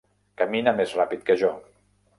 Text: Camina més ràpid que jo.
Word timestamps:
Camina 0.41 0.73
més 0.81 0.97
ràpid 1.01 1.25
que 1.29 1.41
jo. 1.45 1.55